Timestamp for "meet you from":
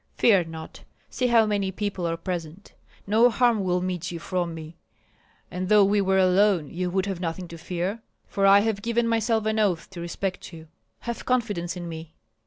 3.81-4.55